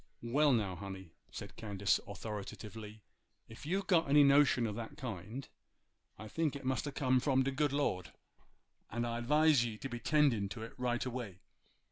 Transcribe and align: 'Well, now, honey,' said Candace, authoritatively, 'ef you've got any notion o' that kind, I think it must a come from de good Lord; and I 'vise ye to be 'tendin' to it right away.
'Well, 0.23 0.51
now, 0.51 0.75
honey,' 0.77 1.13
said 1.29 1.55
Candace, 1.57 1.99
authoritatively, 2.07 3.03
'ef 3.47 3.67
you've 3.67 3.85
got 3.85 4.09
any 4.09 4.23
notion 4.23 4.65
o' 4.65 4.73
that 4.73 4.97
kind, 4.97 5.47
I 6.17 6.27
think 6.27 6.55
it 6.55 6.65
must 6.65 6.87
a 6.87 6.91
come 6.91 7.19
from 7.19 7.43
de 7.43 7.51
good 7.51 7.71
Lord; 7.71 8.11
and 8.89 9.05
I 9.05 9.21
'vise 9.21 9.63
ye 9.63 9.77
to 9.77 9.89
be 9.89 9.99
'tendin' 9.99 10.49
to 10.49 10.63
it 10.63 10.73
right 10.79 11.05
away. 11.05 11.41